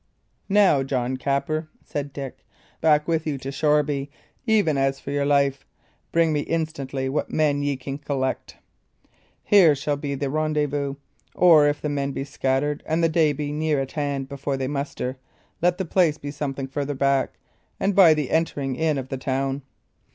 [0.49, 2.43] "Now, John Capper," said Dick,
[2.81, 4.09] "back with you to Shoreby,
[4.47, 5.63] even as for your life.
[6.11, 8.55] Bring me instantly what men ye can collect.
[9.43, 10.95] Here shall be the rendezvous;
[11.35, 14.67] or if the men be scattered and the day be near at hand before they
[14.67, 15.17] muster,
[15.61, 17.37] let the place be something farther back,
[17.79, 19.61] and by the entering in of the town.